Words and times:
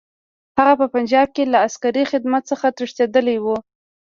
هغه 0.57 0.71
په 0.81 0.85
پنجاب 0.95 1.27
کې 1.35 1.43
له 1.53 1.57
عسکري 1.67 2.03
خدمت 2.11 2.43
څخه 2.51 2.67
تښتېدلی 2.77 3.37
وو. 3.43 3.57